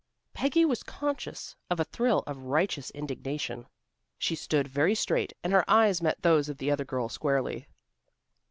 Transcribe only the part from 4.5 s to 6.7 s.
very straight and her eyes met those of